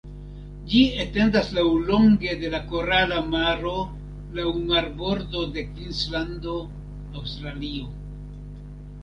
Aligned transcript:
Ĝi 0.69 0.79
etendas 1.01 1.49
laŭlonge 1.57 2.33
de 2.43 2.49
la 2.53 2.61
Korala 2.71 3.19
Maro 3.35 3.75
laŭ 4.39 4.47
marbordo 4.73 5.45
de 5.59 5.67
Kvinslando, 5.69 6.57
Aŭstralio. 7.23 7.95